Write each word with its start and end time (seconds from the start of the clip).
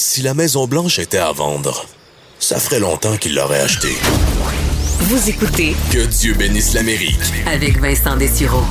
Si 0.00 0.22
la 0.22 0.32
Maison 0.32 0.68
Blanche 0.68 1.00
était 1.00 1.18
à 1.18 1.32
vendre, 1.32 1.84
ça 2.38 2.60
ferait 2.60 2.78
longtemps 2.78 3.16
qu'il 3.16 3.34
l'aurait 3.34 3.62
achetée. 3.62 3.96
Vous 5.00 5.28
écoutez 5.28 5.74
Que 5.92 6.06
Dieu 6.06 6.34
bénisse 6.34 6.72
l'Amérique. 6.72 7.18
avec 7.46 7.80
Vincent 7.80 8.16
Dessureau. 8.16 8.62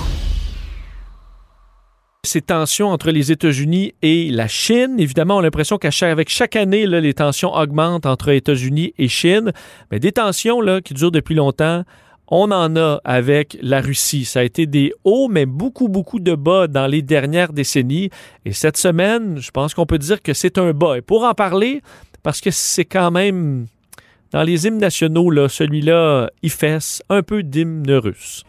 ces 2.23 2.41
tensions 2.41 2.87
entre 2.87 3.11
les 3.11 3.33
États-Unis 3.33 3.93
et 4.01 4.29
la 4.29 4.47
Chine. 4.47 4.95
Évidemment, 4.99 5.35
on 5.35 5.39
a 5.39 5.43
l'impression 5.43 5.77
qu'avec 5.77 6.29
chaque 6.29 6.55
année, 6.55 6.85
là, 6.85 7.01
les 7.01 7.13
tensions 7.13 7.53
augmentent 7.53 8.05
entre 8.05 8.29
États-Unis 8.29 8.93
et 8.97 9.09
Chine. 9.09 9.51
Mais 9.91 9.99
des 9.99 10.13
tensions 10.13 10.61
là, 10.61 10.79
qui 10.79 10.93
durent 10.93 11.11
depuis 11.11 11.35
longtemps, 11.35 11.83
on 12.29 12.51
en 12.51 12.75
a 12.75 12.99
avec 13.03 13.57
la 13.61 13.81
Russie. 13.81 14.25
Ça 14.25 14.41
a 14.41 14.43
été 14.43 14.65
des 14.65 14.93
hauts, 15.03 15.27
mais 15.29 15.45
beaucoup, 15.45 15.87
beaucoup 15.87 16.19
de 16.19 16.35
bas 16.35 16.67
dans 16.67 16.87
les 16.87 17.01
dernières 17.01 17.53
décennies. 17.53 18.09
Et 18.45 18.53
cette 18.53 18.77
semaine, 18.77 19.39
je 19.39 19.51
pense 19.51 19.73
qu'on 19.73 19.85
peut 19.85 19.97
dire 19.97 20.21
que 20.21 20.33
c'est 20.33 20.57
un 20.57 20.71
bas. 20.73 20.97
Et 20.97 21.01
pour 21.01 21.23
en 21.23 21.33
parler, 21.33 21.81
parce 22.23 22.41
que 22.41 22.51
c'est 22.51 22.85
quand 22.85 23.11
même 23.11 23.67
dans 24.31 24.43
les 24.43 24.67
hymnes 24.67 24.79
nationaux, 24.79 25.29
là, 25.31 25.47
celui-là, 25.47 26.29
il 26.41 26.51
fesse 26.51 27.01
un 27.09 27.23
peu 27.23 27.43
d'hymne 27.43 27.89
russe. 27.91 28.43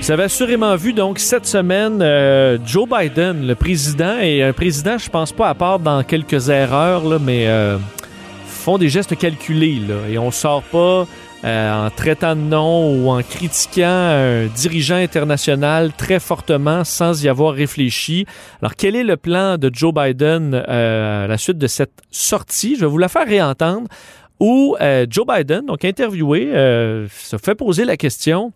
Vous 0.00 0.10
avez 0.10 0.24
assurément 0.24 0.74
vu 0.76 0.94
donc 0.94 1.18
cette 1.18 1.44
semaine 1.44 2.00
euh, 2.00 2.56
Joe 2.64 2.88
Biden, 2.88 3.46
le 3.46 3.54
président, 3.54 4.18
et 4.18 4.42
un 4.42 4.54
président, 4.54 4.96
je 4.96 5.10
pense 5.10 5.30
pas 5.30 5.50
à 5.50 5.54
part 5.54 5.78
dans 5.78 6.02
quelques 6.02 6.48
erreurs, 6.48 7.04
là, 7.04 7.18
mais 7.20 7.46
euh, 7.46 7.76
font 8.46 8.78
des 8.78 8.88
gestes 8.88 9.16
calculés 9.16 9.78
là, 9.86 10.08
et 10.10 10.18
on 10.18 10.30
sort 10.30 10.62
pas 10.62 11.06
euh, 11.44 11.86
en 11.86 11.90
traitant 11.90 12.34
de 12.34 12.40
nom 12.40 12.94
ou 12.94 13.10
en 13.10 13.22
critiquant 13.22 13.84
un 13.84 14.46
dirigeant 14.46 14.96
international 14.96 15.92
très 15.96 16.18
fortement 16.18 16.82
sans 16.82 17.22
y 17.22 17.28
avoir 17.28 17.52
réfléchi. 17.54 18.24
Alors 18.62 18.76
quel 18.76 18.96
est 18.96 19.04
le 19.04 19.18
plan 19.18 19.58
de 19.58 19.70
Joe 19.72 19.92
Biden 19.92 20.54
euh, 20.54 21.24
à 21.24 21.28
la 21.28 21.36
suite 21.38 21.58
de 21.58 21.66
cette 21.66 22.02
sortie? 22.10 22.74
Je 22.76 22.80
vais 22.80 22.90
vous 22.90 22.98
la 22.98 23.08
faire 23.08 23.26
réentendre. 23.26 23.86
Où 24.40 24.74
euh, 24.80 25.04
Joe 25.08 25.26
Biden, 25.26 25.66
donc 25.66 25.84
interviewé, 25.84 26.50
euh, 26.54 27.06
se 27.10 27.36
fait 27.36 27.54
poser 27.54 27.84
la 27.84 27.98
question 27.98 28.54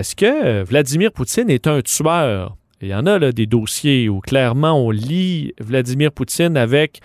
est-ce 0.00 0.16
que 0.16 0.24
euh, 0.24 0.64
Vladimir 0.64 1.12
Poutine 1.12 1.50
est 1.50 1.66
un 1.66 1.82
tueur? 1.82 2.56
Il 2.80 2.88
y 2.88 2.94
en 2.94 3.04
a 3.04 3.18
là, 3.18 3.32
des 3.32 3.44
dossiers 3.44 4.08
où 4.08 4.20
clairement 4.20 4.72
on 4.72 4.90
lit 4.90 5.52
Vladimir 5.60 6.10
Poutine 6.10 6.56
avec 6.56 7.00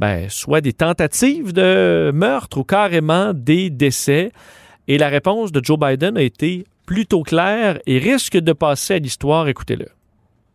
ben, 0.00 0.28
soit 0.28 0.60
des 0.60 0.72
tentatives 0.72 1.52
de 1.52 2.10
meurtre 2.12 2.58
ou 2.58 2.64
carrément 2.64 3.32
des 3.32 3.70
décès. 3.70 4.32
Et 4.88 4.98
la 4.98 5.08
réponse 5.08 5.52
de 5.52 5.64
Joe 5.64 5.78
Biden 5.78 6.16
a 6.16 6.22
été 6.22 6.64
plutôt 6.84 7.22
claire 7.22 7.78
et 7.86 7.98
risque 7.98 8.36
de 8.36 8.52
passer 8.52 8.94
à 8.94 8.98
l'histoire. 8.98 9.46
Écoutez-le. 9.46 9.86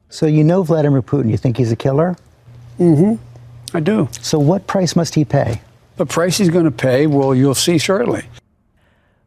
So 0.10 0.28
you 0.28 0.44
know 0.44 0.64
Vladimir 0.64 1.02
Putin. 1.02 1.30
You 1.30 1.38
think 1.38 1.58
he's 1.58 1.72
a 1.72 1.78
killer? 1.78 2.16
Mm-hmm. 2.80 3.16
I 3.74 3.80
do. 3.82 4.10
So 4.22 4.38
what 4.38 4.68
price 4.68 4.98
must 4.98 5.16
he 5.16 5.24
pay? 5.24 5.62
The 5.96 6.06
price 6.06 6.38
he's 6.38 6.50
going 6.50 6.66
to 6.66 6.72
pay, 6.72 7.08
well, 7.08 7.34
you'll 7.34 7.56
see 7.56 7.78
shortly. 7.78 8.24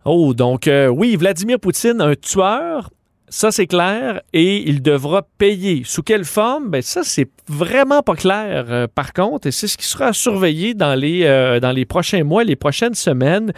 Oh, 0.07 0.33
donc 0.33 0.67
euh, 0.67 0.89
oui, 0.89 1.15
Vladimir 1.17 1.61
Poutine, 1.61 2.01
un 2.01 2.15
tueur, 2.15 2.89
ça 3.29 3.53
c'est 3.53 3.67
clair, 3.67 4.23
et 4.33 4.67
il 4.67 4.81
devra 4.81 5.27
payer. 5.37 5.83
Sous 5.85 6.03
quelle 6.03 6.25
forme? 6.25 6.71
Ben 6.71 6.81
ça, 6.81 7.03
c'est 7.05 7.29
vraiment 7.47 8.03
pas 8.03 8.15
clair, 8.15 8.65
euh, 8.71 8.87
par 8.93 9.13
contre, 9.13 9.47
et 9.47 9.51
c'est 9.51 9.67
ce 9.69 9.77
qui 9.77 9.85
sera 9.85 10.15
surveillé 10.15 10.73
dans 10.73 10.95
les, 10.95 11.25
euh, 11.25 11.61
dans 11.61 11.73
les 11.73 11.85
prochains 11.85 12.25
mois, 12.25 12.45
les 12.45 12.57
prochaines 12.57 12.95
semaines. 12.95 13.53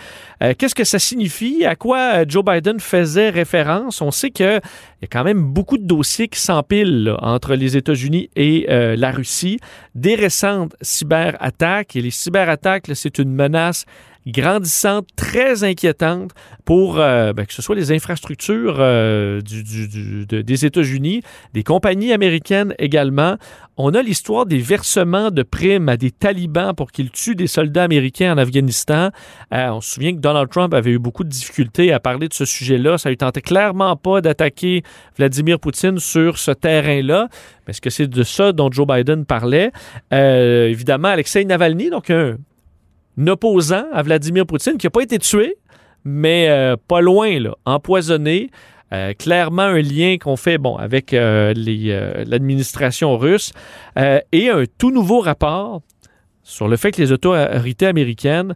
Qu'est-ce 0.59 0.75
que 0.75 0.83
ça 0.83 0.99
signifie? 0.99 1.65
À 1.65 1.77
quoi 1.77 2.27
Joe 2.27 2.45
Biden 2.45 2.81
faisait 2.81 3.31
référence? 3.31 4.03
On 4.03 4.11
sait 4.11 4.31
qu'il 4.31 4.47
y 4.47 5.05
a 5.05 5.09
quand 5.09 5.23
même 5.23 5.45
beaucoup 5.45 5.79
de 5.79 5.87
dossiers 5.87 6.27
qui 6.27 6.41
s'empilent 6.41 7.15
entre 7.21 7.55
les 7.55 7.77
États-Unis 7.77 8.29
et 8.35 8.67
la 8.69 9.13
Russie. 9.13 9.61
Des 9.95 10.17
récentes 10.17 10.75
cyberattaques, 10.83 11.95
et 11.95 12.01
les 12.01 12.11
cyberattaques, 12.11 12.87
c'est 12.95 13.21
une 13.21 13.33
menace 13.33 13.85
grandissante, 14.27 15.09
très 15.17 15.65
inquiétante 15.65 16.31
pour 16.65 16.99
euh, 17.01 17.33
ben, 17.33 17.45
que 17.47 17.53
ce 17.53 17.63
soit 17.63 17.75
les 17.75 17.93
infrastructures 17.93 18.77
euh, 18.79 19.41
du- 19.41 19.63
du- 19.65 19.89
du- 19.89 20.27
de- 20.27 20.43
des 20.43 20.65
États-Unis, 20.65 21.23
des 21.55 21.63
compagnies 21.65 22.13
américaines 22.13 22.75
également. 22.79 23.37
On 23.79 23.95
a 23.95 24.03
l'histoire 24.03 24.45
des 24.47 24.59
versements 24.59 25.31
de 25.31 25.43
primes 25.43 25.89
à 25.89 25.97
des 25.97 26.11
talibans 26.11 26.75
pour 26.75 26.93
qu'ils 26.93 27.11
tuent 27.11 27.35
des 27.35 27.47
soldats 27.47 27.85
américains 27.85 28.33
en 28.35 28.39
Afghanistan. 28.39 29.11
Euh, 29.53 29.69
on 29.71 29.81
se 29.81 29.95
souvient 29.95 30.13
que 30.15 30.21
Donald 30.21 30.51
Trump 30.51 30.75
avait 30.75 30.91
eu 30.91 30.99
beaucoup 30.99 31.25
de 31.25 31.31
difficultés 31.31 31.93
à 31.93 31.99
parler 31.99 32.29
de 32.29 32.35
ce 32.35 32.45
sujet-là. 32.45 32.99
Ça 32.99 33.09
lui 33.09 33.17
tentait 33.17 33.41
clairement 33.41 33.97
pas 33.97 34.21
d'attaquer 34.21 34.83
Vladimir 35.17 35.59
Poutine 35.59 35.99
sur 35.99 36.37
ce 36.39 36.51
terrain-là. 36.51 37.29
Mais 37.67 37.71
est-ce 37.71 37.81
que 37.81 37.91
c'est 37.91 38.07
de 38.07 38.23
ça 38.23 38.53
dont 38.53 38.71
Joe 38.71 38.87
Biden 38.87 39.25
parlait? 39.25 39.73
Euh, 40.13 40.69
évidemment, 40.69 41.09
Alexei 41.09 41.45
Navalny, 41.45 41.89
donc 41.91 42.11
un 42.11 42.37
opposant 43.27 43.85
à 43.93 44.03
Vladimir 44.03 44.47
Poutine 44.47 44.79
qui 44.79 44.87
n'a 44.87 44.91
pas 44.91 45.03
été 45.03 45.19
tué, 45.19 45.57
mais 46.05 46.49
euh, 46.49 46.77
pas 46.89 47.01
loin, 47.01 47.39
là, 47.39 47.55
empoisonné. 47.65 48.51
Euh, 48.93 49.15
clairement 49.15 49.63
un 49.63 49.81
lien 49.81 50.19
qu'on 50.21 50.37
fait 50.37 50.59
bon 50.59 50.77
avec 50.77 51.15
euh, 51.15 51.55
l'administration 52.27 53.17
russe 53.17 53.55
et 53.97 54.51
un 54.51 54.65
tout 54.77 54.91
nouveau 54.91 55.21
rapport 55.21 55.81
sur 56.43 56.69
le 56.69 56.77
fait 56.77 56.93
que 56.93 57.01
les 57.01 57.11
autorités 57.11 57.87
américaines 57.87 58.55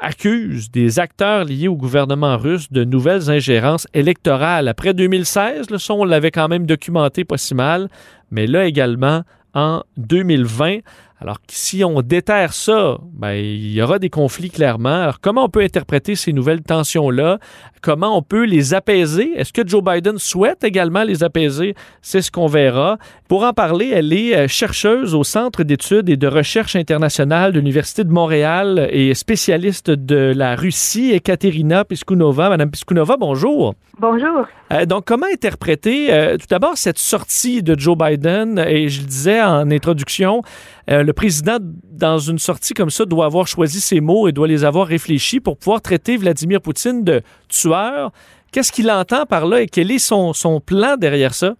accusent 0.00 0.72
des 0.72 0.98
acteurs 0.98 1.44
liés 1.44 1.68
au 1.68 1.76
gouvernement 1.76 2.36
russe 2.36 2.70
de 2.72 2.82
nouvelles 2.84 3.30
ingérences 3.30 3.86
électorales. 3.94 4.68
Après 4.68 4.92
2016, 4.92 5.70
là, 5.70 5.78
ça, 5.78 5.94
on 5.94 6.04
l'avait 6.04 6.30
quand 6.30 6.48
même 6.48 6.66
documenté 6.66 7.24
pas 7.24 7.38
si 7.38 7.54
mal, 7.54 7.88
mais 8.32 8.48
là 8.48 8.66
également 8.66 9.22
en 9.54 9.82
2020. 9.96 10.78
Alors 11.18 11.38
si 11.48 11.82
on 11.82 12.02
déterre 12.02 12.52
ça, 12.52 12.98
ben, 13.14 13.32
il 13.32 13.72
y 13.72 13.80
aura 13.80 13.98
des 13.98 14.10
conflits 14.10 14.50
clairement. 14.50 15.02
Alors 15.02 15.20
comment 15.20 15.44
on 15.44 15.48
peut 15.48 15.62
interpréter 15.62 16.14
ces 16.14 16.32
nouvelles 16.32 16.62
tensions-là? 16.62 17.38
Comment 17.80 18.18
on 18.18 18.22
peut 18.22 18.44
les 18.44 18.74
apaiser? 18.74 19.32
Est-ce 19.36 19.52
que 19.52 19.66
Joe 19.66 19.82
Biden 19.82 20.18
souhaite 20.18 20.64
également 20.64 21.04
les 21.04 21.24
apaiser? 21.24 21.74
C'est 22.02 22.20
ce 22.20 22.30
qu'on 22.30 22.48
verra. 22.48 22.98
Pour 23.28 23.44
en 23.44 23.52
parler, 23.52 23.90
elle 23.94 24.12
est 24.12 24.36
euh, 24.36 24.48
chercheuse 24.48 25.14
au 25.14 25.24
Centre 25.24 25.62
d'études 25.62 26.08
et 26.08 26.16
de 26.16 26.26
recherche 26.26 26.76
internationale 26.76 27.52
de 27.52 27.60
l'Université 27.60 28.04
de 28.04 28.10
Montréal 28.10 28.88
et 28.90 29.14
spécialiste 29.14 29.90
de 29.90 30.32
la 30.36 30.54
Russie, 30.54 31.12
Ekaterina 31.12 31.84
Piskunova. 31.84 32.50
Madame 32.50 32.70
Piskunova, 32.70 33.16
bonjour. 33.16 33.74
Bonjour. 33.98 34.46
Euh, 34.72 34.84
donc, 34.84 35.04
comment 35.06 35.26
interpréter 35.32 36.12
euh, 36.12 36.36
tout 36.36 36.46
d'abord 36.50 36.76
cette 36.76 36.98
sortie 36.98 37.62
de 37.62 37.78
Joe 37.78 37.96
Biden? 37.96 38.58
Et 38.58 38.88
je 38.88 39.00
le 39.00 39.06
disais 39.06 39.40
en 39.40 39.70
introduction, 39.70 40.42
euh, 40.90 41.02
le 41.06 41.12
président, 41.12 41.58
dans 41.60 42.18
une 42.18 42.38
sortie 42.38 42.74
comme 42.74 42.90
ça, 42.90 43.04
doit 43.04 43.26
avoir 43.26 43.46
choisi 43.46 43.80
ses 43.80 44.00
mots 44.00 44.26
et 44.26 44.32
doit 44.32 44.48
les 44.48 44.64
avoir 44.64 44.86
réfléchis 44.88 45.38
pour 45.38 45.56
pouvoir 45.56 45.80
traiter 45.80 46.16
Vladimir 46.16 46.60
Poutine 46.60 47.04
de 47.04 47.22
tueur. 47.48 48.10
Qu'est-ce 48.50 48.72
qu'il 48.72 48.90
entend 48.90 49.24
par 49.24 49.46
là 49.46 49.60
et 49.60 49.66
quel 49.66 49.90
est 49.92 50.00
son, 50.00 50.32
son 50.32 50.60
plan 50.60 50.96
derrière 50.96 51.32
ça? 51.32 51.54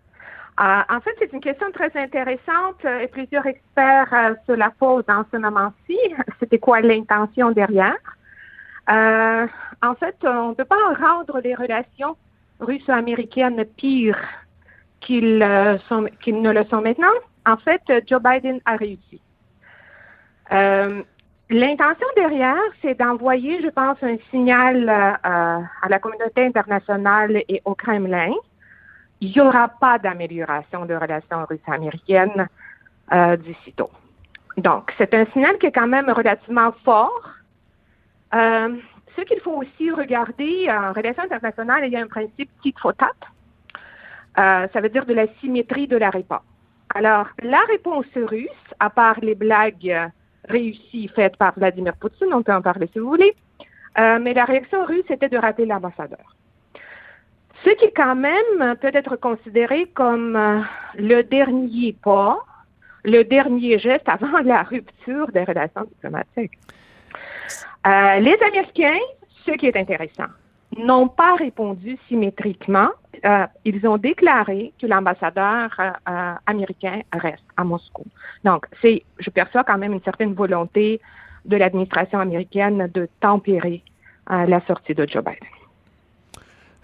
Euh, 0.59 0.63
en 0.89 1.01
fait, 1.01 1.15
c'est 1.19 1.33
une 1.33 1.41
question 1.41 1.71
très 1.73 1.93
intéressante 1.95 2.83
euh, 2.85 3.01
et 3.01 3.07
plusieurs 3.07 3.47
experts 3.47 4.13
euh, 4.13 4.35
se 4.47 4.53
la 4.53 4.71
posent 4.71 5.05
dans 5.07 5.25
ce 5.31 5.37
moment-ci. 5.37 5.99
C'était 6.41 6.59
quoi 6.59 6.81
l'intention 6.81 7.53
derrière? 7.53 7.97
En 8.89 9.95
fait, 9.97 10.17
on 10.23 10.51
ne 10.51 10.55
peut 10.55 10.65
pas 10.65 10.77
rendre 10.99 11.41
les 11.43 11.55
relations 11.55 12.17
russo-américaines 12.61 13.65
pires 13.77 14.19
qu'ils 15.01 15.39
ne 15.39 16.51
le 16.51 16.65
sont 16.71 16.81
maintenant. 16.81 17.17
En 17.45 17.57
fait, 17.59 17.83
Joe 18.09 18.23
Biden 18.23 18.61
a 18.65 18.77
réussi. 18.77 19.21
Euh, 20.53 21.03
L'intention 21.49 22.09
derrière, 22.17 22.61
c'est 22.83 22.99
d'envoyer, 22.99 23.63
je 23.63 23.69
pense, 23.69 23.97
un 24.03 24.17
signal 24.33 24.89
euh, 24.89 24.93
euh, 24.93 25.63
à 25.83 25.89
la 25.89 26.01
communauté 26.01 26.45
internationale 26.45 27.41
et 27.49 27.63
au 27.65 27.77
Kremlin 27.77 28.33
il 29.21 29.31
n'y 29.31 29.41
aura 29.41 29.69
pas 29.69 29.99
d'amélioration 29.99 30.85
de 30.85 30.95
relations 30.95 31.45
russo-américaines 31.49 32.49
euh, 33.13 33.37
d'ici 33.37 33.73
tôt. 33.73 33.91
Donc, 34.57 34.93
c'est 34.99 35.15
un 35.15 35.27
signal 35.27 35.59
qui 35.59 35.67
est 35.67 35.73
quand 35.73 35.87
même 35.87 36.11
relativement 36.11 36.73
fort. 36.85 37.31
Euh, 38.35 38.77
ce 39.17 39.23
qu'il 39.23 39.41
faut 39.41 39.63
aussi 39.63 39.91
regarder 39.91 40.69
en 40.71 40.93
relations 40.93 41.23
internationales, 41.23 41.85
il 41.87 41.93
y 41.93 41.97
a 41.97 42.01
un 42.01 42.07
principe 42.07 42.51
tit 42.63 42.75
for 42.81 42.95
tat. 42.95 43.09
Euh, 44.39 44.69
ça 44.73 44.81
veut 44.81 44.91
dire 44.91 45.07
de 45.07 45.15
la 45.15 45.27
symétrie 45.41 45.87
de 45.87 45.97
la 45.97 46.11
réponse. 46.11 46.43
Alors, 46.95 47.29
la 47.43 47.61
réponse 47.69 48.07
russe, 48.17 48.51
à 48.81 48.91
part 48.91 49.21
les 49.21 49.35
blagues 49.35 50.11
euh, 50.49 50.53
réussies 50.53 51.09
faites 51.09 51.37
par 51.37 51.55
Vladimir 51.57 51.95
Poutine, 51.97 52.33
on 52.33 52.43
peut 52.43 52.55
en 52.55 52.63
parler 52.63 52.89
si 52.93 52.99
vous 52.99 53.09
voulez, 53.09 53.35
euh, 53.99 54.19
mais 54.21 54.35
la 54.35 54.45
réaction 54.45 54.85
russe 54.85 55.11
était 55.11 55.29
de 55.29 55.39
rater 55.39 55.67
l'ambassadeur. 55.67 56.37
Ce 57.65 57.71
qui 57.71 57.93
quand 57.93 58.15
même 58.15 58.77
peut 58.81 58.91
être 58.93 59.17
considéré 59.17 59.87
comme 59.87 60.37
euh, 60.37 60.61
le 60.97 61.23
dernier 61.23 61.97
pas, 62.03 62.39
le 63.05 63.23
dernier 63.23 63.79
geste 63.79 64.09
avant 64.09 64.39
la 64.45 64.63
rupture 64.63 65.29
des 65.33 65.45
relations 65.45 65.85
diplomatiques. 65.85 66.59
Euh, 67.87 68.19
les 68.19 68.37
Américains, 68.47 68.99
ce 69.45 69.53
qui 69.53 69.67
est 69.67 69.77
intéressant, 69.77 70.31
n'ont 70.79 71.09
pas 71.09 71.35
répondu 71.35 71.99
symétriquement. 72.09 72.89
Euh, 73.25 73.47
ils 73.65 73.87
ont 73.87 73.97
déclaré 73.97 74.73
que 74.81 74.87
l'ambassadeur 74.87 75.71
euh, 75.79 75.91
euh, 76.09 76.35
américain 76.47 77.01
reste 77.13 77.45
à 77.57 77.65
Moscou. 77.65 78.05
Donc, 78.45 78.67
c'est, 78.83 79.03
je 79.19 79.31
perçois 79.31 79.65
quand 79.65 79.79
même 79.79 79.93
une 79.93 80.03
certaine 80.03 80.35
volonté 80.35 81.01
de 81.45 81.57
l'administration 81.57 82.19
américaine 82.19 82.91
de 82.93 83.09
tempérer 83.21 83.83
la 84.29 84.61
sortie 84.67 84.93
de 84.93 85.07
Joe 85.09 85.23
Biden. 85.23 85.56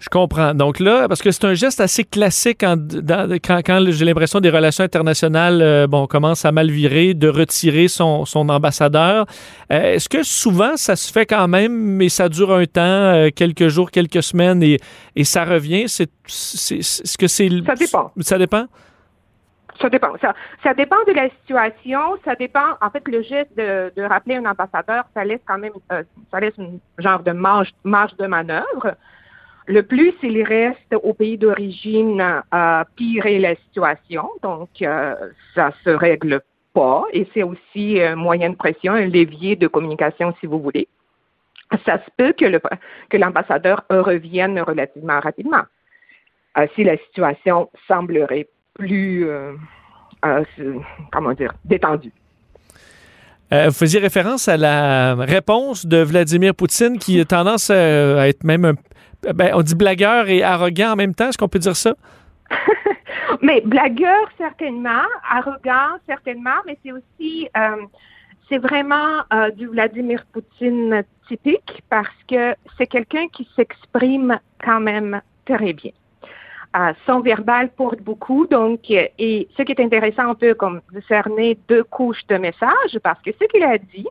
Je 0.03 0.09
comprends. 0.09 0.53
Donc 0.53 0.81
là, 0.81 1.07
parce 1.07 1.21
que 1.21 1.31
c'est 1.31 1.45
un 1.45 1.53
geste 1.53 1.79
assez 1.79 2.03
classique 2.03 2.61
en- 2.63 2.75
dans- 2.75 3.31
quand, 3.41 3.61
quand 3.65 3.79
j'ai 3.89 4.03
l'impression 4.03 4.41
des 4.41 4.49
relations 4.49 4.83
internationales 4.83 5.61
euh, 5.61 5.87
bon, 5.87 6.07
commencent 6.07 6.43
à 6.43 6.51
mal 6.51 6.69
virer, 6.69 7.13
de 7.13 7.29
retirer 7.29 7.87
son, 7.87 8.25
son 8.25 8.49
ambassadeur. 8.49 9.25
Euh, 9.71 9.93
Est-ce 9.93 10.09
que 10.09 10.21
souvent 10.23 10.75
ça 10.75 10.97
se 10.97 11.09
fait 11.09 11.25
quand 11.25 11.47
même, 11.47 11.71
mais 11.71 12.09
ça 12.09 12.27
dure 12.27 12.51
un 12.53 12.65
temps, 12.65 12.81
euh, 12.81 13.29
quelques 13.33 13.69
jours, 13.69 13.91
quelques 13.91 14.21
semaines 14.23 14.61
et, 14.61 14.77
et 15.15 15.23
ça 15.23 15.45
revient? 15.45 15.87
C'est, 15.87 16.11
est-ce 16.27 17.17
que 17.17 17.27
c'est... 17.27 17.47
Ça 17.65 17.75
dépend. 17.75 18.11
Ça 18.19 18.37
dépend? 18.37 18.65
Ça 19.81 19.89
dépend. 19.89 20.11
Ça, 20.21 20.33
ça 20.63 20.73
dépend 20.73 20.97
de 21.07 21.13
la 21.13 21.29
situation. 21.39 21.99
Ça 22.25 22.35
dépend. 22.35 22.71
En 22.81 22.89
fait, 22.89 23.03
le 23.07 23.21
geste 23.21 23.57
de, 23.57 23.93
de 23.95 24.03
rappeler 24.03 24.35
un 24.35 24.45
ambassadeur, 24.45 25.05
ça 25.13 25.23
laisse 25.23 25.39
quand 25.47 25.57
même, 25.59 25.71
euh, 25.93 26.03
ça 26.29 26.41
laisse 26.41 26.53
une 26.57 26.79
genre 26.99 27.23
de 27.23 27.31
marge, 27.31 27.69
marge 27.85 28.15
de 28.17 28.27
manœuvre. 28.27 28.95
Le 29.65 29.83
plus 29.83 30.13
il 30.23 30.43
reste 30.43 30.93
au 31.01 31.13
pays 31.13 31.37
d'origine, 31.37 32.21
euh, 32.53 32.83
pire 32.95 33.25
la 33.39 33.55
situation. 33.55 34.29
Donc, 34.41 34.69
euh, 34.81 35.15
ça 35.55 35.71
se 35.83 35.89
règle 35.89 36.41
pas. 36.73 37.05
Et 37.13 37.27
c'est 37.33 37.43
aussi 37.43 38.01
un 38.01 38.15
moyen 38.15 38.49
de 38.49 38.55
pression, 38.55 38.93
un 38.93 39.07
levier 39.07 39.55
de 39.55 39.67
communication, 39.67 40.33
si 40.39 40.47
vous 40.47 40.59
voulez. 40.59 40.87
Ça 41.85 41.97
se 41.97 42.09
peut 42.17 42.33
que 42.33 43.17
l'ambassadeur 43.17 43.83
revienne 43.89 44.59
relativement 44.59 45.19
rapidement. 45.19 45.63
Euh, 46.57 46.67
si 46.75 46.83
la 46.83 46.97
situation 46.97 47.69
semblerait 47.87 48.47
plus, 48.75 49.27
euh, 49.27 49.53
euh, 50.25 50.43
détendue. 51.65 52.11
Vous 53.51 53.71
faisiez 53.71 53.99
référence 53.99 54.47
à 54.47 54.57
la 54.57 55.13
réponse 55.15 55.85
de 55.85 55.97
Vladimir 55.97 56.55
Poutine 56.55 56.97
qui 56.97 57.19
a 57.19 57.25
tendance 57.25 57.69
à 57.69 58.27
être 58.27 58.43
même 58.43 58.65
un... 58.65 58.73
ben, 59.33 59.51
on 59.53 59.61
dit 59.61 59.75
blagueur 59.75 60.27
et 60.29 60.43
arrogant 60.43 60.91
en 60.91 60.95
même 60.95 61.15
temps. 61.15 61.29
Est-ce 61.29 61.37
qu'on 61.37 61.47
peut 61.47 61.59
dire 61.59 61.75
ça? 61.75 61.95
Mais 63.41 63.61
blagueur, 63.61 64.29
certainement, 64.37 65.03
arrogant, 65.29 65.97
certainement, 66.07 66.61
mais 66.65 66.77
c'est 66.83 66.91
aussi, 66.91 67.49
euh, 67.57 67.85
c'est 68.47 68.57
vraiment 68.57 69.21
euh, 69.33 69.49
du 69.51 69.67
Vladimir 69.67 70.23
Poutine 70.31 71.03
typique 71.27 71.83
parce 71.89 72.15
que 72.29 72.55
c'est 72.77 72.87
quelqu'un 72.87 73.27
qui 73.29 73.47
s'exprime 73.55 74.39
quand 74.63 74.79
même 74.79 75.21
très 75.45 75.73
bien. 75.73 75.91
Euh, 76.75 76.93
son 77.05 77.19
verbal 77.19 77.69
porte 77.69 78.01
beaucoup, 78.01 78.47
donc, 78.47 78.89
et 78.89 79.47
ce 79.57 79.63
qui 79.63 79.71
est 79.73 79.79
intéressant, 79.81 80.31
on 80.31 80.35
peut 80.35 80.53
comme 80.53 80.81
deux 81.67 81.83
couches 81.83 82.25
de 82.27 82.37
messages 82.37 82.97
parce 83.03 83.21
que 83.21 83.31
ce 83.31 83.45
qu'il 83.47 83.63
a 83.63 83.77
dit, 83.77 84.07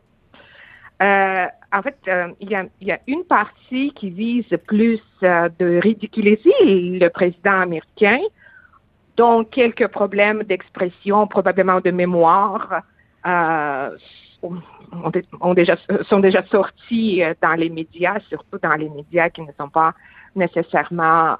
euh, 1.03 1.45
en 1.73 1.81
fait, 1.81 1.97
euh, 2.07 2.29
il, 2.39 2.49
y 2.49 2.55
a, 2.55 2.65
y 2.79 2.91
a 2.91 2.99
une 3.07 3.25
partie 3.25 3.91
qui 3.93 4.09
vise 4.09 4.47
plus 4.67 5.01
euh, 5.23 5.49
de 5.59 5.79
ridiculiser 5.81 6.53
le 6.63 7.07
président 7.09 7.59
américain, 7.61 8.19
dont 9.17 9.43
quelques 9.43 9.87
problèmes 9.87 10.43
d'expression, 10.43 11.27
probablement 11.27 11.81
de 11.81 11.91
mémoire, 11.91 12.81
euh, 13.25 13.97
ont, 15.41 15.53
déjà, 15.53 15.75
sont 16.09 16.19
déjà 16.19 16.43
sortis 16.45 17.21
dans 17.41 17.53
les 17.53 17.69
médias, 17.69 18.19
surtout 18.29 18.59
dans 18.61 18.75
les 18.75 18.89
médias 18.89 19.29
qui 19.29 19.41
ne 19.41 19.51
sont 19.59 19.69
pas 19.69 19.93
nécessairement 20.35 21.37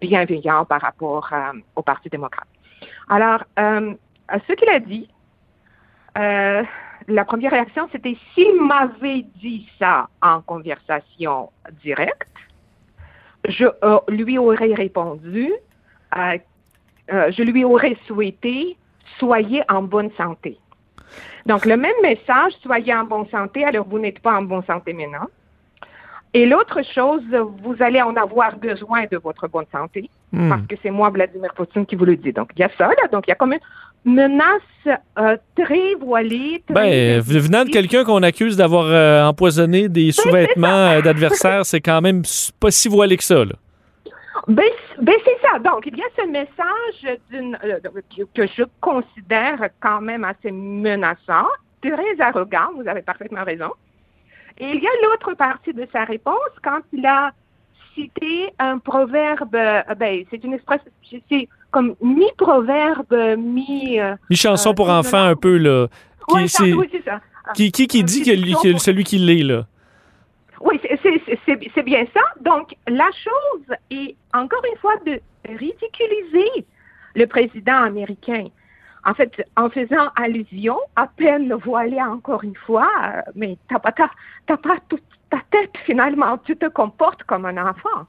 bienveillants 0.00 0.64
par 0.64 0.80
rapport 0.80 1.30
au 1.76 1.82
Parti 1.82 2.08
démocrate. 2.08 2.48
Alors, 3.08 3.44
euh, 3.58 3.94
ce 4.48 4.52
qu'il 4.54 4.68
a 4.68 4.80
dit, 4.80 5.08
la 7.08 7.24
première 7.24 7.52
réaction, 7.52 7.88
c'était 7.92 8.16
s'il 8.34 8.60
m'avait 8.60 9.24
dit 9.40 9.68
ça 9.78 10.08
en 10.22 10.40
conversation 10.40 11.50
directe, 11.82 12.28
je 13.48 13.66
euh, 13.84 13.98
lui 14.08 14.38
aurais 14.38 14.74
répondu, 14.74 15.52
euh, 16.16 16.38
euh, 17.12 17.30
je 17.32 17.42
lui 17.42 17.64
aurais 17.64 17.96
souhaité 18.06 18.76
soyez 19.18 19.62
en 19.68 19.82
bonne 19.82 20.10
santé. 20.16 20.58
Donc, 21.46 21.64
le 21.64 21.76
même 21.76 21.96
message, 22.02 22.52
soyez 22.62 22.94
en 22.94 23.04
bonne 23.04 23.28
santé, 23.28 23.64
alors 23.64 23.86
vous 23.88 23.98
n'êtes 23.98 24.20
pas 24.20 24.34
en 24.34 24.42
bonne 24.42 24.64
santé 24.64 24.92
maintenant. 24.92 25.26
Et 26.32 26.46
l'autre 26.46 26.82
chose, 26.94 27.24
vous 27.62 27.74
allez 27.80 28.00
en 28.00 28.14
avoir 28.14 28.56
besoin 28.56 29.06
de 29.10 29.16
votre 29.16 29.48
bonne 29.48 29.66
santé, 29.72 30.08
Hmm. 30.32 30.48
parce 30.48 30.66
que 30.68 30.76
c'est 30.82 30.90
moi, 30.90 31.10
Vladimir 31.10 31.52
Poutine, 31.54 31.84
qui 31.84 31.96
vous 31.96 32.04
le 32.04 32.16
dit. 32.16 32.32
Donc, 32.32 32.50
il 32.54 32.60
y 32.60 32.62
a 32.62 32.70
ça, 32.78 32.86
là. 32.86 33.08
Donc, 33.10 33.26
il 33.26 33.30
y 33.30 33.32
a 33.32 33.36
comme 33.36 33.52
une 33.52 33.60
menace 34.04 34.62
euh, 35.18 35.36
très 35.56 35.94
voilée. 35.94 36.62
Très 36.66 36.74
Ben, 36.74 37.20
venant 37.20 37.64
de 37.64 37.70
quelqu'un 37.70 38.04
qu'on 38.04 38.22
accuse 38.22 38.56
d'avoir 38.56 38.86
euh, 38.86 39.24
empoisonné 39.24 39.88
des 39.88 40.12
sous-vêtements 40.12 40.68
euh, 40.68 41.02
d'adversaires, 41.02 41.66
c'est 41.66 41.80
quand 41.80 42.00
même 42.00 42.22
pas 42.58 42.70
si 42.70 42.88
voilé 42.88 43.16
que 43.16 43.24
ça. 43.24 43.44
Là. 43.44 43.54
Ben, 44.48 44.64
ben, 45.00 45.14
c'est 45.24 45.38
ça. 45.42 45.58
Donc, 45.58 45.86
il 45.86 45.96
y 45.96 46.02
a 46.02 46.06
ce 46.18 46.26
message 46.26 47.18
d'une, 47.30 47.58
euh, 47.62 47.78
que, 48.34 48.46
je 48.46 48.62
considère 48.80 49.68
quand 49.80 50.00
même 50.00 50.24
assez 50.24 50.50
menaçant, 50.50 51.46
très 51.82 52.20
arrogant, 52.20 52.70
vous 52.76 52.88
avez 52.88 53.02
parfaitement 53.02 53.44
raison. 53.44 53.70
Et 54.58 54.70
il 54.70 54.82
y 54.82 54.86
a 54.86 54.90
l'autre 55.02 55.34
partie 55.34 55.72
de 55.72 55.86
sa 55.92 56.04
réponse 56.04 56.50
quand 56.62 56.80
il 56.92 57.04
a 57.06 57.32
cité 57.94 58.50
un 58.58 58.78
proverbe, 58.78 59.56
ben, 59.96 60.24
c'est 60.30 60.42
une 60.44 60.54
expression, 60.54 60.90
comme 61.70 61.94
mi-proverbe, 62.00 63.36
mi... 63.38 64.00
euh, 64.00 64.14
Mi-chanson 64.30 64.70
Euh, 64.70 64.74
pour 64.74 64.86
oui, 64.86 64.92
enfants 64.94 65.22
un 65.24 65.36
peu, 65.36 65.56
là. 65.56 65.86
Qui, 66.28 66.34
ouais, 66.34 66.48
c'est- 66.48 66.72
oui, 66.74 66.88
c'est 66.92 67.04
ça. 67.04 67.20
qui, 67.54 67.70
qui, 67.72 67.86
qui 67.86 68.00
Un 68.00 68.04
dit 68.04 68.22
que, 68.22 68.30
lui- 68.30 68.54
que 68.62 68.72
son. 68.72 68.78
celui 68.78 69.04
qui 69.04 69.18
l'est, 69.18 69.42
là? 69.42 69.66
Oui, 70.60 70.78
c'est- 70.82 71.82
bien 71.82 72.04
ça. 72.14 72.20
Donc, 72.40 72.74
la 72.88 73.08
chose 73.12 73.76
est, 73.90 74.14
encore 74.34 74.62
une 74.70 74.78
fois, 74.78 74.94
de 75.06 75.18
ridiculiser 75.48 76.66
le 77.14 77.26
président 77.26 77.82
américain. 77.84 78.46
En 79.06 79.14
fait, 79.14 79.32
en 79.56 79.70
faisant 79.70 80.08
allusion, 80.14 80.76
à 80.94 81.06
peine 81.06 81.52
voilée 81.54 82.02
encore 82.02 82.44
une 82.44 82.54
fois, 82.54 82.88
euh, 83.02 83.22
mais 83.34 83.56
t'as 83.68 83.78
pas, 83.78 83.92
t'as 84.46 84.56
pas 84.58 84.76
toute 84.90 85.02
ta 85.30 85.38
tête 85.50 85.70
finalement, 85.86 86.36
tu 86.38 86.54
te 86.56 86.66
comportes 86.66 87.22
comme 87.24 87.46
un 87.46 87.56
enfant. 87.56 88.06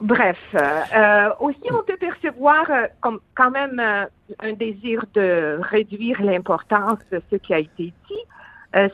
Bref, 0.00 0.38
euh, 0.54 0.80
euh, 0.96 1.30
aussi 1.40 1.60
on 1.70 1.82
peut 1.82 1.96
percevoir 1.96 2.64
euh, 2.70 2.86
comme 3.00 3.20
quand 3.34 3.50
même 3.50 3.78
euh, 3.78 4.06
un 4.40 4.52
désir 4.54 5.04
de 5.14 5.58
réduire 5.60 6.20
l'importance 6.22 6.98
de 7.12 7.22
ce 7.30 7.36
qui 7.36 7.54
a 7.54 7.58
été 7.58 7.92
dit. 8.08 8.24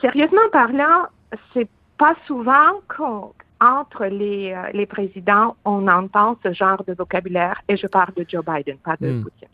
Sérieusement 0.00 0.48
parlant, 0.50 1.06
c'est 1.54 1.68
pas 1.98 2.16
souvent 2.26 2.80
qu'entre 2.88 4.06
les, 4.06 4.52
les 4.72 4.86
présidents, 4.86 5.54
on 5.64 5.86
entend 5.86 6.36
ce 6.42 6.52
genre 6.52 6.82
de 6.84 6.94
vocabulaire, 6.94 7.60
et 7.68 7.76
je 7.76 7.86
parle 7.86 8.12
de 8.16 8.26
Joe 8.28 8.44
Biden, 8.44 8.76
pas 8.78 8.96
de 9.00 9.08
Hmm. 9.08 9.22
Poutine. 9.22 9.48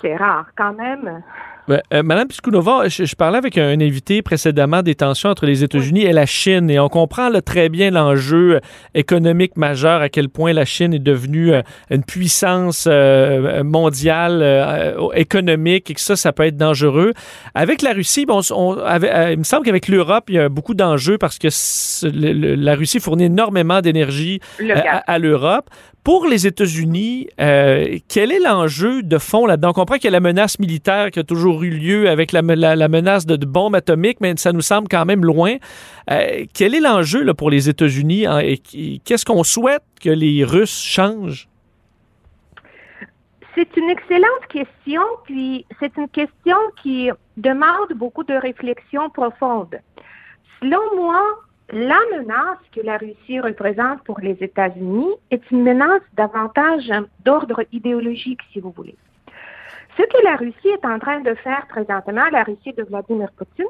C'est 0.00 0.16
rare 0.16 0.46
quand 0.56 0.72
même. 0.74 1.22
Ben, 1.68 1.80
euh, 1.94 2.02
Madame 2.02 2.26
Piskunova, 2.26 2.88
je, 2.88 3.04
je 3.04 3.14
parlais 3.14 3.38
avec 3.38 3.56
un 3.56 3.80
invité 3.80 4.20
précédemment 4.20 4.82
des 4.82 4.96
tensions 4.96 5.28
entre 5.30 5.46
les 5.46 5.62
États-Unis 5.62 6.02
et 6.02 6.12
la 6.12 6.26
Chine 6.26 6.68
et 6.70 6.80
on 6.80 6.88
comprend 6.88 7.28
là, 7.28 7.40
très 7.40 7.68
bien 7.68 7.90
l'enjeu 7.92 8.56
euh, 8.56 8.60
économique 8.94 9.56
majeur, 9.56 10.00
à 10.00 10.08
quel 10.08 10.28
point 10.28 10.52
la 10.52 10.64
Chine 10.64 10.92
est 10.92 10.98
devenue 10.98 11.52
euh, 11.52 11.62
une 11.90 12.02
puissance 12.02 12.88
euh, 12.90 13.62
mondiale 13.62 14.40
euh, 14.42 15.08
économique 15.14 15.88
et 15.90 15.94
que 15.94 16.00
ça, 16.00 16.16
ça 16.16 16.32
peut 16.32 16.44
être 16.46 16.56
dangereux. 16.56 17.12
Avec 17.54 17.82
la 17.82 17.92
Russie, 17.92 18.26
bon, 18.26 18.40
on 18.50 18.76
il 19.30 19.38
me 19.38 19.44
semble 19.44 19.64
qu'avec 19.64 19.86
l'Europe, 19.86 20.24
il 20.28 20.34
y 20.34 20.38
a 20.40 20.48
beaucoup 20.48 20.74
d'enjeux 20.74 21.16
parce 21.16 21.38
que 21.38 21.48
c- 21.48 22.08
le- 22.10 22.32
le- 22.32 22.54
la 22.56 22.74
Russie 22.74 22.98
fournit 22.98 23.24
énormément 23.24 23.80
d'énergie 23.80 24.40
à, 25.06 25.18
l'Europe. 25.20 25.70
Pour 26.04 26.26
les 26.26 26.48
États-Unis, 26.48 27.28
quel 27.36 28.32
est 28.32 28.40
l'enjeu 28.44 29.04
de 29.04 29.18
fond 29.18 29.46
là-dedans? 29.46 29.68
On 29.70 29.72
comprend 29.72 29.94
qu'il 29.96 30.06
y 30.06 30.08
a 30.08 30.10
la 30.10 30.18
menace 30.18 30.58
militaire 30.58 31.12
qui 31.12 31.20
a 31.20 31.22
toujours 31.22 31.51
eu 31.60 31.70
lieu 31.70 32.08
avec 32.08 32.32
la, 32.32 32.42
me- 32.42 32.54
la- 32.54 32.76
la 32.76 32.88
menace 32.88 33.26
de, 33.26 33.36
de 33.36 33.46
bombes 33.46 33.74
atomiques, 33.74 34.20
mais 34.20 34.34
ça 34.36 34.52
nous 34.52 34.60
semble 34.62 34.88
quand 34.88 35.04
même 35.04 35.24
loin. 35.24 35.56
Euh, 36.10 36.44
quel 36.54 36.74
est 36.74 36.80
l'enjeu 36.80 37.32
pour 37.34 37.50
les 37.50 37.68
États-Unis 37.68 38.24
et 38.42 38.58
qu'est-ce 39.04 39.24
qu'on 39.24 39.44
souhaite 39.44 39.82
que 40.00 40.10
les 40.10 40.44
Russes 40.44 40.80
changent? 40.82 41.48
C'est 43.54 43.76
une 43.76 43.90
excellente 43.90 44.46
question, 44.48 45.02
puis 45.24 45.66
c'est 45.78 45.94
une 45.98 46.08
question 46.08 46.56
qui 46.82 47.10
demande 47.36 47.92
beaucoup 47.96 48.24
de 48.24 48.32
réflexion 48.32 49.10
profonde. 49.10 49.76
Selon 50.60 50.80
moi, 50.96 51.20
la 51.70 51.98
menace 52.16 52.58
que 52.74 52.80
la 52.80 52.96
Russie 52.96 53.40
représente 53.40 54.02
pour 54.04 54.20
les 54.20 54.36
États-Unis 54.40 55.10
est 55.30 55.42
une 55.50 55.62
menace 55.62 56.02
davantage 56.16 56.90
d'ordre 57.24 57.62
idéologique, 57.72 58.40
si 58.52 58.60
vous 58.60 58.72
voulez. 58.74 58.96
Ce 59.96 60.02
que 60.02 60.24
la 60.24 60.36
Russie 60.36 60.68
est 60.68 60.84
en 60.84 60.98
train 60.98 61.20
de 61.20 61.34
faire 61.34 61.66
présentement, 61.68 62.24
la 62.30 62.44
Russie 62.44 62.72
de 62.72 62.82
Vladimir 62.82 63.30
Poutine, 63.36 63.66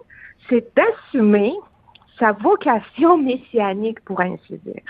c'est 0.48 0.64
d'assumer 0.76 1.52
sa 2.18 2.32
vocation 2.32 3.18
messianique, 3.18 4.00
pour 4.04 4.20
ainsi 4.20 4.58
dire. 4.58 4.82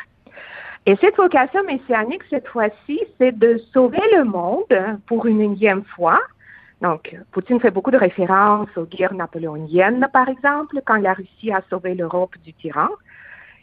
Et 0.85 0.97
cette 0.97 1.17
vocation 1.17 1.63
messianique, 1.65 2.23
cette 2.29 2.49
fois-ci, 2.49 3.01
c'est 3.19 3.33
de 3.39 3.59
sauver 3.73 4.03
le 4.17 4.25
monde 4.25 4.99
pour 5.07 5.27
une 5.27 5.41
énième 5.41 5.85
fois. 5.85 6.21
Donc, 6.81 7.17
Poutine 7.31 7.61
fait 7.61 7.71
beaucoup 7.71 7.93
de 7.93 7.97
références 7.97 8.69
aux 8.77 8.85
guerres 8.85 9.15
napoléoniennes, 9.15 10.07
par 10.13 10.29
exemple, 10.29 10.81
quand 10.85 10.97
la 10.97 11.15
Russie 11.15 11.53
a 11.53 11.63
sauvé 11.71 11.95
l'Europe 11.95 12.35
du 12.45 12.53
tyran. 12.53 12.89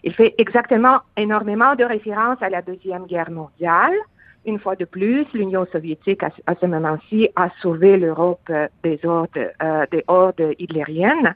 Il 0.03 0.13
fait 0.13 0.33
exactement 0.37 0.99
énormément 1.17 1.75
de 1.75 1.83
références 1.83 2.41
à 2.41 2.49
la 2.49 2.61
Deuxième 2.61 3.05
Guerre 3.05 3.29
mondiale. 3.29 3.93
Une 4.49 4.57
fois 4.57 4.75
de 4.75 4.85
plus, 4.85 5.27
l'Union 5.35 5.67
soviétique, 5.71 6.23
à, 6.23 6.55
ce 6.59 6.65
moment-ci, 6.65 7.29
a 7.35 7.49
sauvé 7.61 7.97
l'Europe 7.97 8.49
euh, 8.49 8.67
des 8.83 8.99
hordes, 9.03 9.29
euh, 9.61 9.85
des 9.91 10.55
hitlériennes. 10.57 11.35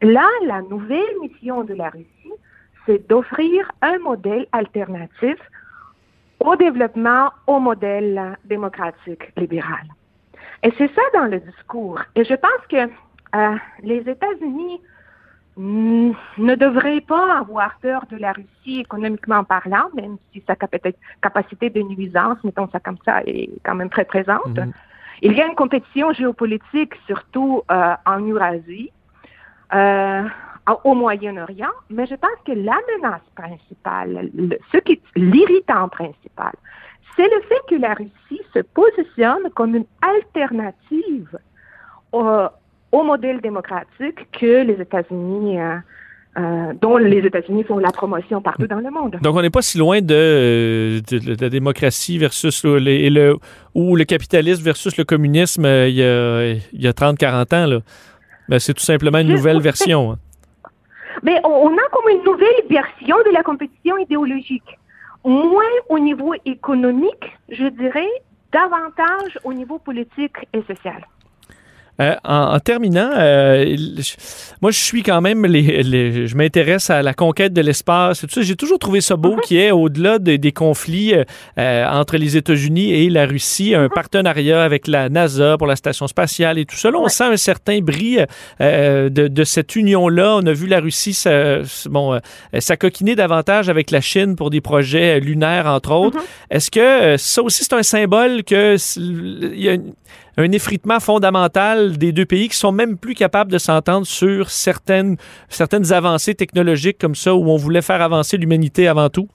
Là, 0.00 0.26
la 0.46 0.62
nouvelle 0.62 1.14
mission 1.20 1.62
de 1.62 1.74
la 1.74 1.90
Russie, 1.90 2.32
c'est 2.86 3.06
d'offrir 3.06 3.70
un 3.82 3.98
modèle 3.98 4.46
alternatif 4.52 5.36
au 6.40 6.56
développement 6.56 7.32
au 7.46 7.60
modèle 7.60 8.38
démocratique 8.46 9.30
libéral. 9.36 9.84
Et 10.62 10.72
c'est 10.78 10.90
ça 10.94 11.02
dans 11.12 11.26
le 11.26 11.40
discours. 11.40 12.00
Et 12.14 12.24
je 12.24 12.34
pense 12.34 12.66
que 12.70 12.88
euh, 13.36 13.56
les 13.82 14.08
États-Unis 14.08 14.80
ne 15.56 16.54
devraient 16.54 17.00
pas 17.00 17.38
avoir 17.38 17.78
peur 17.80 18.04
de 18.10 18.16
la 18.16 18.32
Russie 18.32 18.80
économiquement 18.80 19.44
parlant, 19.44 19.88
même 19.94 20.16
si 20.32 20.42
sa 20.46 20.56
capacité 20.56 21.70
de 21.70 21.82
nuisance, 21.82 22.38
mettons 22.42 22.68
ça 22.70 22.80
comme 22.80 22.98
ça, 23.04 23.22
est 23.24 23.50
quand 23.64 23.74
même 23.74 23.90
très 23.90 24.04
présente. 24.04 24.46
Mm-hmm. 24.46 24.72
Il 25.22 25.32
y 25.32 25.40
a 25.40 25.46
une 25.46 25.54
compétition 25.54 26.12
géopolitique, 26.12 26.94
surtout 27.06 27.62
euh, 27.70 27.94
en 28.04 28.20
Eurasie. 28.20 28.90
Euh, 29.72 30.24
au 30.84 30.94
Moyen-Orient, 30.94 31.72
mais 31.90 32.06
je 32.06 32.14
pense 32.14 32.38
que 32.46 32.52
la 32.52 32.76
menace 32.96 33.20
principale, 33.34 34.30
ce 34.72 34.78
qui 34.78 35.00
l'irritant 35.14 35.88
principal, 35.88 36.52
c'est 37.16 37.28
le 37.28 37.40
fait 37.42 37.60
que 37.68 37.74
la 37.80 37.94
Russie 37.94 38.42
se 38.52 38.60
positionne 38.60 39.50
comme 39.54 39.74
une 39.74 39.86
alternative 40.00 41.38
au, 42.94 43.02
modèle 43.02 43.40
démocratique 43.40 44.30
que 44.32 44.62
les 44.62 44.80
États-Unis 44.80 45.60
euh, 45.60 45.76
euh, 46.36 46.72
dont 46.80 46.96
les 46.96 47.18
États-Unis 47.18 47.64
font 47.64 47.78
la 47.78 47.92
promotion 47.92 48.40
partout 48.40 48.66
dans 48.66 48.80
le 48.80 48.90
monde. 48.90 49.18
Donc, 49.22 49.36
on 49.36 49.42
n'est 49.42 49.50
pas 49.50 49.62
si 49.62 49.78
loin 49.78 50.00
de, 50.00 51.00
la 51.40 51.48
démocratie 51.48 52.18
versus 52.18 52.64
le, 52.64 53.36
ou 53.74 53.96
le 53.96 54.04
capitalisme 54.04 54.62
versus 54.64 54.96
le 54.96 55.04
communisme 55.04 55.64
euh, 55.64 55.88
il 55.88 55.94
y 55.94 56.02
a, 56.02 56.52
il 56.72 56.82
y 56.82 56.88
a 56.88 56.92
30-40 56.92 57.54
ans. 57.54 57.66
Là. 57.66 57.78
Ben, 58.48 58.58
c'est 58.58 58.74
tout 58.74 58.82
simplement 58.82 59.18
une 59.18 59.28
nouvelle 59.28 59.60
version. 59.60 60.12
Hein. 60.12 60.18
Mais 61.22 61.40
on 61.44 61.72
a 61.72 61.88
comme 61.92 62.08
une 62.10 62.24
nouvelle 62.24 62.62
version 62.68 63.16
de 63.24 63.32
la 63.32 63.42
compétition 63.42 63.96
idéologique. 63.98 64.78
Moins 65.24 65.62
au 65.88 65.98
niveau 65.98 66.34
économique, 66.44 67.24
je 67.48 67.66
dirais, 67.68 68.10
davantage 68.52 69.38
au 69.44 69.54
niveau 69.54 69.78
politique 69.78 70.36
et 70.52 70.62
social. 70.62 71.02
Euh, 72.00 72.16
en, 72.24 72.58
terminant, 72.58 73.10
euh, 73.16 73.76
moi 74.60 74.72
je 74.72 74.80
suis 74.80 75.04
quand 75.04 75.20
même, 75.20 75.46
les, 75.46 76.26
je 76.26 76.34
m'intéresse 76.34 76.90
à 76.90 77.02
la 77.02 77.14
conquête 77.14 77.52
de 77.52 77.60
l'espace 77.60 78.24
et 78.24 78.26
tout 78.26 78.34
ça. 78.34 78.42
J'ai 78.42 78.56
toujours 78.56 78.80
trouvé 78.80 79.00
ça 79.00 79.14
beau 79.14 79.34
mhm. 79.36 79.40
qu'il 79.42 79.56
y 79.58 79.60
ait, 79.60 79.70
au-delà 79.70 80.18
des 80.18 80.52
conflits 80.52 81.14
euh, 81.58 81.86
entre 81.86 82.16
les 82.16 82.36
États-Unis 82.36 82.92
et 82.92 83.08
la 83.10 83.26
Russie, 83.26 83.76
un 83.76 83.84
mhm. 83.84 83.90
partenariat 83.90 84.64
avec 84.64 84.88
la 84.88 85.08
NASA 85.08 85.56
pour 85.56 85.68
la 85.68 85.76
station 85.76 86.08
spatiale 86.08 86.58
et 86.58 86.64
tout 86.64 86.74
ça. 86.74 86.90
Là, 86.90 86.98
on 86.98 87.06
sent 87.06 87.24
un 87.24 87.36
certain 87.36 87.78
bris 87.78 88.18
de, 88.58 89.08
de, 89.08 89.44
cette 89.44 89.76
union-là. 89.76 90.38
On 90.42 90.46
a 90.46 90.52
vu 90.52 90.66
la 90.66 90.80
Russie 90.80 91.16
bon, 91.86 92.18
s'acoquiner 92.58 93.14
davantage 93.14 93.68
avec 93.68 93.92
la 93.92 94.00
Chine 94.00 94.34
pour 94.34 94.50
des 94.50 94.60
projets 94.60 95.20
lunaires, 95.20 95.66
entre 95.66 95.92
autres. 95.92 96.16
Mhm. 96.16 96.24
Est-ce 96.50 96.70
que 96.72 97.16
ça 97.18 97.42
aussi 97.42 97.62
c'est 97.62 97.74
un 97.74 97.84
symbole 97.84 98.42
que 98.42 98.76
il 98.96 99.60
y 99.60 99.68
a 99.68 99.74
une, 99.74 99.92
un 100.36 100.50
effritement 100.52 101.00
fondamental 101.00 101.96
des 101.96 102.12
deux 102.12 102.26
pays 102.26 102.48
qui 102.48 102.56
sont 102.56 102.72
même 102.72 102.98
plus 102.98 103.14
capables 103.14 103.52
de 103.52 103.58
s'entendre 103.58 104.06
sur 104.06 104.50
certaines, 104.50 105.16
certaines 105.48 105.92
avancées 105.92 106.34
technologiques 106.34 106.98
comme 106.98 107.14
ça, 107.14 107.34
où 107.34 107.48
on 107.48 107.56
voulait 107.56 107.82
faire 107.82 108.02
avancer 108.02 108.36
l'humanité 108.36 108.88
avant 108.88 109.08
tout? 109.08 109.28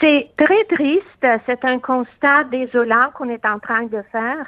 C'est 0.00 0.30
très 0.36 0.64
triste. 0.64 1.26
C'est 1.46 1.64
un 1.64 1.78
constat 1.78 2.44
désolant 2.50 3.10
qu'on 3.14 3.28
est 3.28 3.44
en 3.44 3.58
train 3.58 3.84
de 3.84 4.02
faire. 4.10 4.46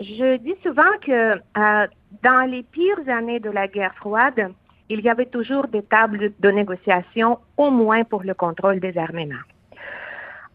Je 0.00 0.36
dis 0.38 0.54
souvent 0.62 0.82
que 1.04 1.34
euh, 1.34 1.86
dans 2.22 2.50
les 2.50 2.62
pires 2.62 3.08
années 3.08 3.40
de 3.40 3.50
la 3.50 3.68
guerre 3.68 3.94
froide, 3.96 4.52
il 4.88 5.00
y 5.00 5.08
avait 5.08 5.26
toujours 5.26 5.66
des 5.68 5.82
tables 5.82 6.32
de 6.38 6.50
négociation, 6.50 7.38
au 7.56 7.70
moins 7.70 8.04
pour 8.04 8.22
le 8.22 8.34
contrôle 8.34 8.80
des 8.80 8.96
armements. 8.96 9.34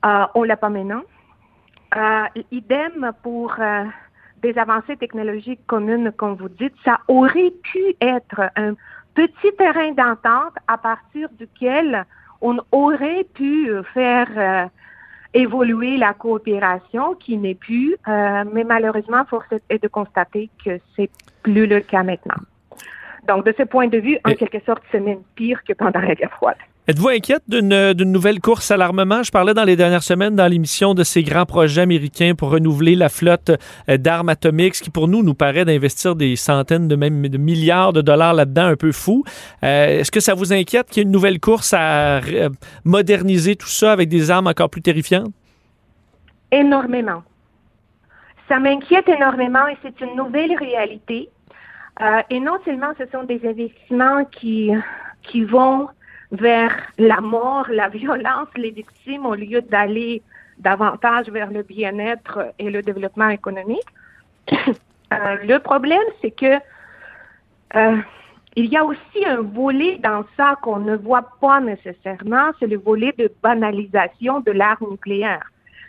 Euh, 0.06 0.26
on 0.36 0.44
l'a 0.44 0.58
pas 0.58 0.70
maintenant. 0.70 1.04
Euh, 1.96 2.26
idem 2.52 3.12
pour 3.22 3.54
euh, 3.60 3.84
des 4.42 4.58
avancées 4.58 4.98
technologiques 4.98 5.66
communes, 5.68 6.12
comme 6.12 6.36
vous 6.36 6.50
dites, 6.50 6.74
ça 6.84 7.00
aurait 7.08 7.54
pu 7.62 7.96
être 8.02 8.50
un 8.56 8.74
petit 9.14 9.56
terrain 9.58 9.92
d'entente 9.92 10.56
à 10.68 10.78
partir 10.78 11.30
duquel 11.38 12.06
on 12.42 12.58
aurait 12.72 13.26
pu 13.36 13.70
faire 13.94 14.28
euh, 14.36 14.66
évoluer 15.36 15.98
la 15.98 16.14
coopération 16.14 17.14
qui 17.16 17.38
n'est 17.38 17.56
plus, 17.56 17.96
mais 18.08 18.64
malheureusement, 18.64 19.26
force 19.26 19.48
est 19.70 19.82
de 19.82 19.88
constater 19.88 20.50
que 20.64 20.80
c'est 20.96 21.10
plus 21.42 21.66
le 21.66 21.80
cas 21.80 22.04
maintenant. 22.04 22.42
Donc, 23.28 23.46
de 23.46 23.54
ce 23.58 23.64
point 23.64 23.88
de 23.88 23.98
vue, 23.98 24.18
en 24.26 24.34
quelque 24.34 24.60
sorte, 24.64 24.84
c'est 24.92 25.00
même 25.00 25.24
pire 25.36 25.64
que 25.64 25.74
pendant 25.74 26.02
la 26.02 26.14
guerre 26.14 26.32
froide. 26.32 26.58
Êtes-vous 26.86 27.08
inquiète 27.08 27.44
d'une 27.48 28.12
nouvelle 28.12 28.42
course 28.42 28.70
à 28.70 28.76
l'armement? 28.76 29.24
Je 29.24 29.32
parlais 29.32 29.54
dans 29.54 29.64
les 29.64 29.78
dernières 29.78 30.04
semaines 30.04 30.36
dans 30.36 30.48
l'émission 30.48 30.94
de 30.94 31.06
ces 31.06 31.24
grands 31.24 31.46
projets 31.46 31.80
américains 31.80 32.34
pour 32.38 32.50
renouveler 32.50 32.96
la 32.96 33.08
flotte 33.08 33.52
euh, 33.88 33.96
d'armes 33.96 34.28
atomiques, 34.28 34.76
ce 34.76 34.84
qui 34.84 34.90
pour 34.90 35.08
nous 35.08 35.24
nous 35.24 35.34
paraît 35.34 35.64
d'investir 35.64 36.18
des 36.18 36.36
centaines 36.36 36.90
de 36.90 36.98
même 36.98 37.26
de 37.30 37.38
milliards 37.38 37.94
de 37.94 38.02
dollars 38.02 38.34
là-dedans, 38.34 38.66
un 38.66 38.76
peu 38.76 38.92
fou. 38.92 39.24
Euh, 39.64 40.00
est-ce 40.00 40.12
que 40.12 40.20
ça 40.20 40.34
vous 40.34 40.52
inquiète 40.52 40.90
qu'il 40.90 40.98
y 40.98 41.00
ait 41.04 41.06
une 41.06 41.14
nouvelle 41.14 41.40
course 41.40 41.74
à 41.74 42.18
euh, 42.18 42.50
moderniser 42.84 43.56
tout 43.56 43.70
ça 43.70 43.94
avec 43.94 44.10
des 44.10 44.30
armes 44.30 44.48
encore 44.48 44.70
plus 44.70 44.82
terrifiantes? 44.82 45.32
Énormément. 46.52 47.24
Ça 48.50 48.60
m'inquiète 48.60 49.08
énormément 49.08 49.68
et 49.68 49.78
c'est 49.84 50.02
une 50.02 50.18
nouvelle 50.18 50.54
réalité. 50.58 51.30
et 52.30 52.40
non 52.42 52.58
seulement 52.66 52.92
ce 52.98 53.06
sont 53.10 53.24
des 53.24 53.40
investissements 53.48 54.26
qui, 54.26 54.70
qui 55.22 55.46
vont 55.46 55.88
vers 56.34 56.76
la 56.98 57.22
mort, 57.22 57.68
la 57.70 57.88
violence, 58.02 58.50
les 58.58 58.72
victimes, 58.72 59.26
au 59.26 59.36
lieu 59.36 59.62
d'aller 59.62 60.22
davantage 60.60 61.30
vers 61.30 61.50
le 61.52 61.64
bien-être 61.64 62.54
et 62.60 62.70
le 62.70 62.82
développement 62.82 63.30
économique. 63.30 63.88
Euh, 65.12 65.38
le 65.44 65.60
problème, 65.60 66.02
c'est 66.24 66.32
que 66.32 66.56
euh, 67.76 67.98
il 68.56 68.66
y 68.66 68.78
a 68.78 68.84
aussi 68.84 69.24
un 69.28 69.42
volet 69.42 70.00
dans 70.00 70.24
ça 70.36 70.56
qu'on 70.64 70.80
ne 70.80 70.96
voit 70.96 71.38
pas 71.40 71.60
nécessairement, 71.60 72.50
c'est 72.60 72.66
le 72.66 72.80
volet 72.80 73.14
de 73.16 73.32
banalisation 73.44 74.40
de 74.40 74.52
l'arme 74.52 74.90
nucléaire. 74.90 75.44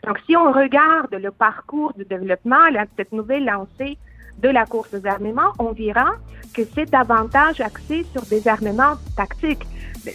Donc, 0.06 0.18
si 0.26 0.36
on 0.36 0.52
regarde 0.52 1.14
le 1.14 1.30
parcours 1.30 1.94
du 1.94 2.04
développement, 2.04 2.66
cette 2.98 3.12
nouvelle 3.12 3.46
lancée 3.46 3.96
de 4.42 4.50
la 4.50 4.66
course 4.66 4.92
aux 4.92 5.06
armements, 5.06 5.52
on 5.58 5.72
verra 5.72 6.10
que 6.54 6.62
c'est 6.74 6.90
davantage 6.90 7.62
axé 7.62 8.04
sur 8.12 8.22
des 8.26 8.46
armements 8.46 8.96
tactiques 9.16 9.64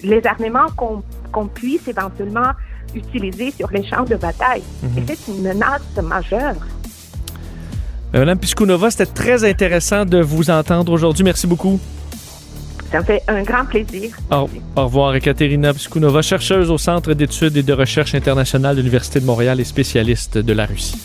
les 0.03 0.21
armements 0.25 0.67
qu'on 1.31 1.47
puisse 1.47 1.87
éventuellement 1.87 2.51
utiliser 2.95 3.51
sur 3.51 3.69
les 3.71 3.85
champs 3.87 4.03
de 4.03 4.15
bataille. 4.15 4.63
Mhm. 4.81 5.05
C'est 5.07 5.31
une 5.31 5.41
menace 5.43 5.81
majeure. 6.03 6.55
Euh, 8.15 8.19
Madame 8.19 8.39
Piskunova, 8.39 8.89
c'était 8.89 9.05
très 9.05 9.47
intéressant 9.47 10.05
de 10.05 10.19
vous 10.19 10.49
entendre 10.49 10.91
aujourd'hui. 10.91 11.23
Merci 11.23 11.45
beaucoup. 11.45 11.79
Ça 12.91 12.99
me 12.99 13.03
fait 13.03 13.21
un 13.27 13.43
grand 13.43 13.65
plaisir. 13.65 14.15
Au, 14.31 14.49
au 14.75 14.83
revoir, 14.85 15.15
Ekaterina 15.15 15.73
Piskunova, 15.73 16.23
chercheuse 16.23 16.71
au 16.71 16.79
Centre 16.79 17.13
d'études 17.13 17.55
et 17.55 17.61
de 17.61 17.73
recherche 17.73 18.15
internationale 18.15 18.75
de 18.75 18.81
l'Université 18.81 19.19
de 19.19 19.25
Montréal 19.25 19.59
et 19.59 19.63
spécialiste 19.63 20.39
de 20.39 20.53
la 20.53 20.65
Russie. 20.65 20.97